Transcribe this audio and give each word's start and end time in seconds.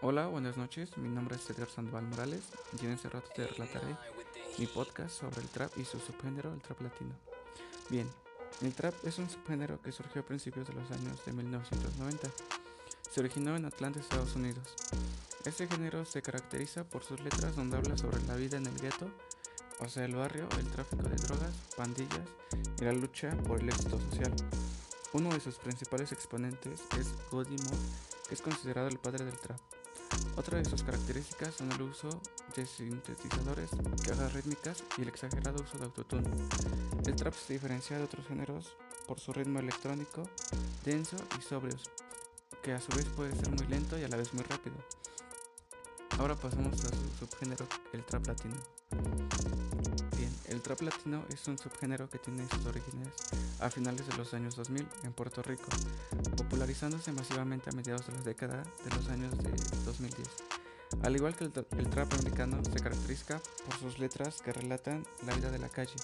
Hola, 0.00 0.28
buenas 0.28 0.56
noches. 0.56 0.96
Mi 0.96 1.08
nombre 1.08 1.34
es 1.34 1.50
Edgar 1.50 1.68
Sandoval 1.68 2.06
Morales 2.06 2.44
y 2.80 2.86
en 2.86 2.92
este 2.92 3.08
rato 3.08 3.28
te 3.34 3.44
relataré 3.48 3.96
mi 4.56 4.66
podcast 4.68 5.10
sobre 5.10 5.40
el 5.40 5.48
trap 5.48 5.76
y 5.76 5.84
su 5.84 5.98
subgénero, 5.98 6.54
el 6.54 6.60
trap 6.60 6.82
latino. 6.82 7.10
Bien, 7.90 8.08
el 8.62 8.72
trap 8.74 8.94
es 9.04 9.18
un 9.18 9.28
subgénero 9.28 9.82
que 9.82 9.90
surgió 9.90 10.20
a 10.20 10.24
principios 10.24 10.68
de 10.68 10.74
los 10.74 10.88
años 10.92 11.24
de 11.26 11.32
1990. 11.32 12.30
Se 13.10 13.18
originó 13.18 13.56
en 13.56 13.64
Atlanta, 13.64 13.98
Estados 13.98 14.36
Unidos. 14.36 14.76
Este 15.44 15.66
género 15.66 16.04
se 16.04 16.22
caracteriza 16.22 16.84
por 16.84 17.02
sus 17.02 17.18
letras 17.18 17.56
donde 17.56 17.76
habla 17.76 17.96
sobre 17.96 18.22
la 18.22 18.36
vida 18.36 18.56
en 18.56 18.66
el 18.66 18.78
gueto, 18.78 19.10
o 19.80 19.88
sea, 19.88 20.04
el 20.04 20.14
barrio, 20.14 20.46
el 20.60 20.70
tráfico 20.70 21.08
de 21.08 21.16
drogas, 21.16 21.54
pandillas 21.76 22.28
y 22.80 22.84
la 22.84 22.92
lucha 22.92 23.36
por 23.48 23.60
el 23.60 23.68
éxito 23.68 23.98
social. 23.98 24.32
Uno 25.12 25.30
de 25.30 25.40
sus 25.40 25.56
principales 25.56 26.12
exponentes 26.12 26.82
es 26.96 27.14
Goody 27.32 27.56
Moore, 27.56 27.78
que 28.28 28.34
es 28.34 28.42
considerado 28.42 28.86
el 28.86 28.98
padre 28.98 29.24
del 29.24 29.36
trap. 29.36 29.58
Otra 30.36 30.58
de 30.58 30.64
sus 30.64 30.82
características 30.82 31.54
son 31.54 31.72
el 31.72 31.82
uso 31.82 32.08
de 32.54 32.64
sintetizadores, 32.64 33.70
cajas 34.06 34.32
rítmicas 34.32 34.84
y 34.96 35.02
el 35.02 35.08
exagerado 35.08 35.62
uso 35.62 35.78
de 35.78 35.84
autotune. 35.84 36.28
El 37.06 37.16
trap 37.16 37.34
se 37.34 37.54
diferencia 37.54 37.98
de 37.98 38.04
otros 38.04 38.26
géneros 38.26 38.76
por 39.06 39.18
su 39.18 39.32
ritmo 39.32 39.58
electrónico, 39.58 40.28
denso 40.84 41.16
y 41.38 41.42
sobrios, 41.42 41.90
que 42.62 42.72
a 42.72 42.80
su 42.80 42.94
vez 42.96 43.06
puede 43.06 43.34
ser 43.34 43.50
muy 43.50 43.66
lento 43.66 43.98
y 43.98 44.04
a 44.04 44.08
la 44.08 44.16
vez 44.16 44.32
muy 44.34 44.44
rápido. 44.44 44.76
Ahora 46.18 46.36
pasamos 46.36 46.84
a 46.84 46.88
su 46.88 47.26
subgénero, 47.26 47.66
el 47.92 48.04
trap 48.04 48.26
latino. 48.26 49.67
El 50.48 50.62
trap 50.62 50.80
latino 50.80 51.24
es 51.28 51.46
un 51.46 51.58
subgénero 51.58 52.08
que 52.08 52.18
tiene 52.18 52.48
sus 52.48 52.64
orígenes 52.64 53.08
a 53.60 53.68
finales 53.68 54.06
de 54.06 54.16
los 54.16 54.32
años 54.32 54.56
2000 54.56 54.88
en 55.04 55.12
Puerto 55.12 55.42
Rico, 55.42 55.68
popularizándose 56.36 57.12
masivamente 57.12 57.68
a 57.68 57.74
mediados 57.74 58.06
de 58.06 58.14
la 58.14 58.22
década 58.22 58.62
de 58.82 58.96
los 58.96 59.08
años 59.08 59.36
de 59.38 59.50
2010. 59.84 60.26
Al 61.02 61.14
igual 61.14 61.36
que 61.36 61.44
el, 61.44 61.90
trap 61.90 62.12
americano, 62.14 62.62
se 62.64 62.80
caracteriza 62.82 63.40
por 63.66 63.78
sus 63.78 63.98
letras 63.98 64.40
que 64.40 64.54
relatan 64.54 65.04
la 65.26 65.34
vida 65.34 65.50
de 65.50 65.58
la 65.58 65.68
calle, 65.68 65.94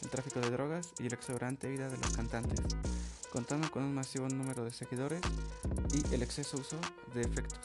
el 0.00 0.08
tráfico 0.08 0.40
de 0.40 0.50
drogas 0.50 0.94
y 0.98 1.08
la 1.08 1.16
exuberante 1.16 1.68
vida 1.68 1.90
de 1.90 1.98
los 1.98 2.16
cantantes, 2.16 2.60
contando 3.30 3.70
con 3.70 3.82
un 3.82 3.94
masivo 3.94 4.28
número 4.28 4.64
de 4.64 4.72
seguidores 4.72 5.20
y 5.92 6.14
el 6.14 6.22
exceso 6.22 6.56
uso 6.56 6.78
de 7.12 7.20
efectos. 7.20 7.60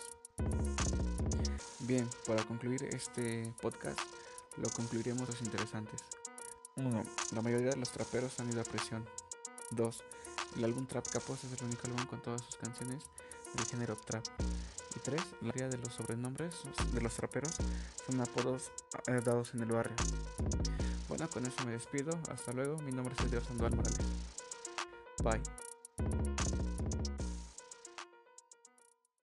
Bien, 1.79 2.09
para 2.27 2.43
concluir 2.43 2.83
este 2.83 3.53
podcast, 3.61 3.99
lo 4.57 4.69
concluiremos 4.69 5.27
los 5.27 5.41
interesantes. 5.41 6.03
1. 6.75 7.03
La 7.33 7.41
mayoría 7.41 7.69
de 7.69 7.77
los 7.77 7.89
traperos 7.89 8.39
han 8.39 8.51
ido 8.51 8.61
a 8.61 8.63
prisión. 8.63 9.05
2. 9.71 10.03
El 10.57 10.63
álbum 10.65 10.85
Trap 10.85 11.07
Capos 11.07 11.43
es 11.43 11.59
el 11.59 11.65
único 11.65 11.87
álbum 11.87 12.05
con 12.05 12.21
todas 12.21 12.41
sus 12.41 12.55
canciones 12.57 13.03
del 13.53 13.65
género 13.65 13.95
trap. 13.95 14.23
Y 14.95 14.99
3. 14.99 15.21
La 15.41 15.47
mayoría 15.47 15.69
de 15.69 15.77
los 15.77 15.93
sobrenombres 15.93 16.55
de 16.93 17.01
los 17.01 17.13
traperos 17.15 17.53
son 18.05 18.21
apodos 18.21 18.71
eh, 19.07 19.21
dados 19.23 19.53
en 19.53 19.61
el 19.61 19.71
barrio. 19.71 19.95
Bueno, 21.07 21.29
con 21.29 21.45
eso 21.45 21.65
me 21.65 21.71
despido. 21.71 22.17
Hasta 22.31 22.53
luego. 22.53 22.77
Mi 22.79 22.91
nombre 22.91 23.15
es 23.17 23.31
Dios 23.31 23.43
Sandoval 23.45 23.75
Morales. 23.75 23.99
Bye. 25.23 26.64